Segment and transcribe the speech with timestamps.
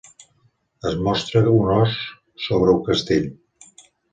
[0.91, 1.99] Es mostra un ós
[2.49, 3.31] sobre un castell.